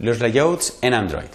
[0.00, 1.28] Los layouts en Android.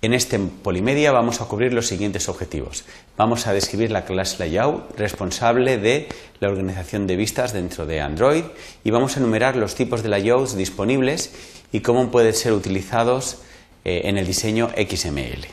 [0.00, 2.84] En este Polimedia vamos a cubrir los siguientes objetivos.
[3.16, 6.08] Vamos a describir la clase Layout responsable de
[6.38, 8.44] la organización de vistas dentro de Android
[8.84, 11.34] y vamos a enumerar los tipos de layouts disponibles
[11.72, 13.38] y cómo pueden ser utilizados
[13.84, 15.44] eh, en el diseño XML.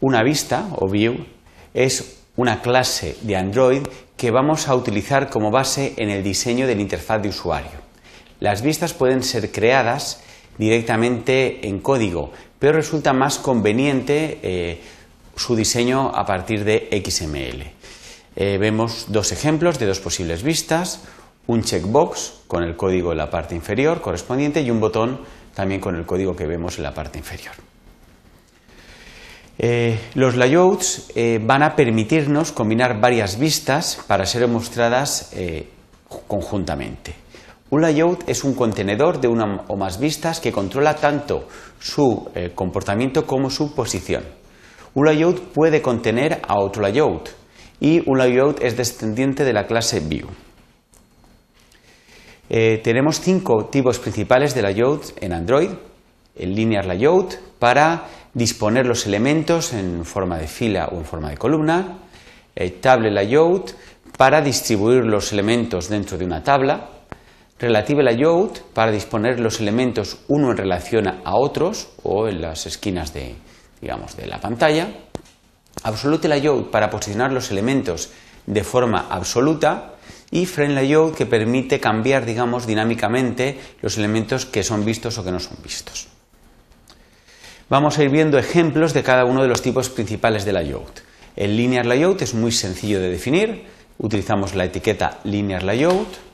[0.00, 1.26] Una vista o view
[1.74, 3.82] es una clase de Android
[4.16, 7.84] que vamos a utilizar como base en el diseño de la interfaz de usuario.
[8.40, 10.22] Las vistas pueden ser creadas
[10.58, 14.80] directamente en código, pero resulta más conveniente eh,
[15.36, 17.62] su diseño a partir de XML.
[18.36, 21.02] Eh, vemos dos ejemplos de dos posibles vistas,
[21.46, 25.20] un checkbox con el código en la parte inferior correspondiente y un botón
[25.54, 27.54] también con el código que vemos en la parte inferior.
[29.58, 35.30] Eh, los layouts van a permitirnos combinar varias vistas para ser mostradas
[36.28, 37.14] conjuntamente.
[37.68, 41.48] Un layout es un contenedor de una o más vistas que controla tanto
[41.80, 44.22] su eh, comportamiento como su posición.
[44.94, 47.30] Un layout puede contener a otro layout
[47.80, 50.28] y un layout es descendiente de la clase view.
[52.48, 55.70] Eh, tenemos cinco tipos principales de layout en Android.
[56.36, 61.36] El linear layout para disponer los elementos en forma de fila o en forma de
[61.36, 61.98] columna.
[62.54, 63.74] El table layout
[64.16, 66.90] para distribuir los elementos dentro de una tabla
[67.58, 73.14] Relative layout para disponer los elementos uno en relación a otros o en las esquinas
[73.14, 73.34] de,
[73.80, 74.88] digamos, de la pantalla.
[75.82, 78.10] Absolute layout para posicionar los elementos
[78.44, 79.94] de forma absoluta
[80.30, 85.32] y frame layout que permite cambiar, digamos, dinámicamente los elementos que son vistos o que
[85.32, 86.08] no son vistos.
[87.70, 91.00] Vamos a ir viendo ejemplos de cada uno de los tipos principales de layout.
[91.34, 93.64] El linear layout es muy sencillo de definir.
[93.98, 96.25] Utilizamos la etiqueta linear layout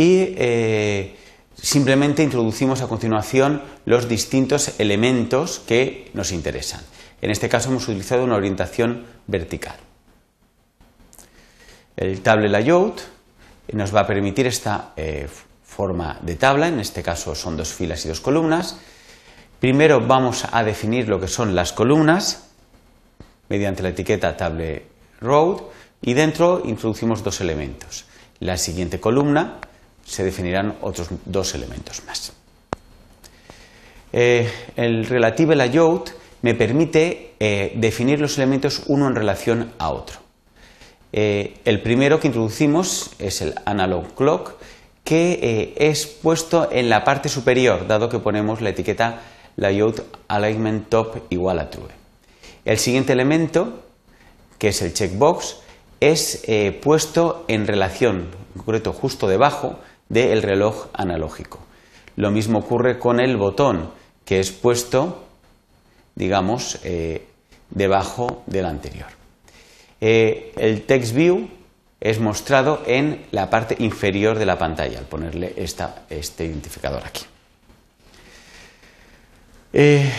[0.00, 1.14] y eh,
[1.54, 6.80] simplemente introducimos a continuación los distintos elementos que nos interesan.
[7.20, 9.76] En este caso hemos utilizado una orientación vertical.
[11.98, 13.02] El table layout
[13.72, 15.28] nos va a permitir esta eh,
[15.62, 18.78] forma de tabla, en este caso son dos filas y dos columnas.
[19.60, 22.48] Primero vamos a definir lo que son las columnas
[23.50, 24.86] mediante la etiqueta table
[25.20, 25.68] row
[26.00, 28.06] y dentro introducimos dos elementos.
[28.38, 29.60] La siguiente columna
[30.10, 32.32] se definirán otros dos elementos más.
[34.12, 36.10] Eh, el relative layout
[36.42, 40.18] me permite eh, definir los elementos uno en relación a otro.
[41.12, 44.54] Eh, el primero que introducimos es el analog clock,
[45.04, 49.20] que es puesto en la parte superior, dado que ponemos la etiqueta
[49.56, 51.88] layout alignment top igual a true.
[52.64, 53.84] El siguiente elemento,
[54.58, 55.58] que es el checkbox,
[56.00, 56.42] es
[56.82, 59.78] puesto en relación, en concreto justo debajo,
[60.10, 61.60] del reloj analógico.
[62.16, 63.90] Lo mismo ocurre con el botón,
[64.26, 65.24] que es puesto,
[66.14, 67.26] digamos, eh,
[67.70, 69.06] debajo del anterior.
[70.00, 71.48] Eh, el text view
[72.00, 77.24] es mostrado en la parte inferior de la pantalla, al ponerle este identificador aquí.
[79.72, 80.10] Eh,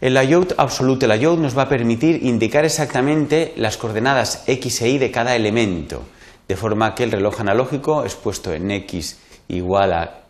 [0.00, 4.98] el layout absolute layout nos va a permitir indicar exactamente las coordenadas x e y
[4.98, 6.02] de cada elemento
[6.48, 9.18] de forma que el reloj analógico es puesto en X
[9.48, 10.24] igual a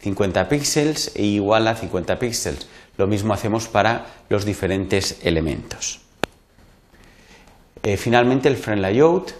[0.00, 2.66] 50 píxeles e igual a 50 píxeles.
[2.96, 6.00] Lo mismo hacemos para los diferentes elementos.
[7.82, 9.32] Eh, finalmente, el frame layout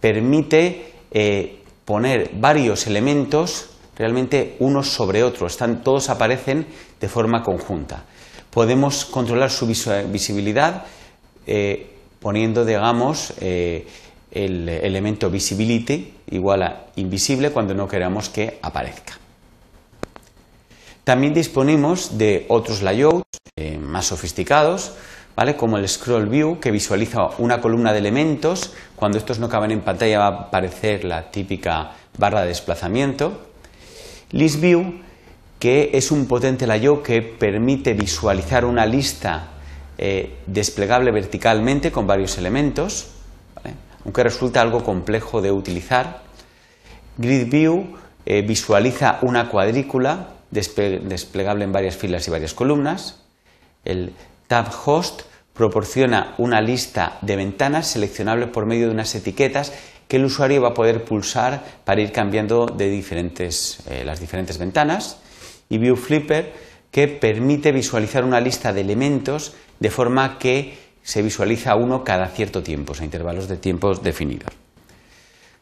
[0.00, 5.52] permite eh, poner varios elementos realmente unos sobre otros.
[5.52, 6.66] Están, todos aparecen
[7.00, 8.04] de forma conjunta.
[8.50, 10.86] Podemos controlar su visibilidad
[11.46, 13.34] eh, poniendo, digamos,
[14.30, 19.18] el elemento visibility igual a invisible cuando no queramos que aparezca.
[21.04, 23.24] También disponemos de otros layouts
[23.56, 24.92] eh, más sofisticados,
[25.34, 25.56] ¿vale?
[25.56, 28.74] como el scroll view, que visualiza una columna de elementos.
[28.94, 33.48] Cuando estos no caben en pantalla va a aparecer la típica barra de desplazamiento.
[34.32, 35.00] List view,
[35.58, 39.48] que es un potente layout que permite visualizar una lista
[39.96, 43.17] eh, desplegable verticalmente con varios elementos
[44.08, 46.22] aunque resulta algo complejo de utilizar.
[47.18, 47.94] Grid View
[48.24, 53.20] eh, visualiza una cuadrícula desplegable en varias filas y varias columnas.
[53.84, 54.14] El
[54.46, 59.74] Tab Host proporciona una lista de ventanas seleccionables por medio de unas etiquetas
[60.08, 64.56] que el usuario va a poder pulsar para ir cambiando de diferentes, eh, las diferentes
[64.56, 65.18] ventanas.
[65.68, 66.54] Y View Flipper
[66.90, 72.62] que permite visualizar una lista de elementos de forma que se visualiza uno cada cierto
[72.62, 74.52] tiempo, o sea, intervalos de tiempos definidos.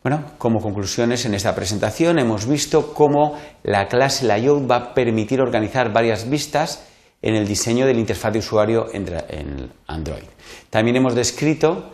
[0.03, 5.41] Bueno, como conclusiones en esta presentación hemos visto cómo la clase layout va a permitir
[5.41, 6.89] organizar varias vistas
[7.23, 10.25] en el diseño de la interfaz de usuario en Android.
[10.69, 11.93] También hemos descrito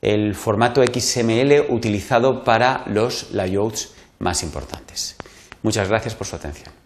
[0.00, 5.16] el formato XML utilizado para los layouts más importantes.
[5.62, 6.83] Muchas gracias por su atención.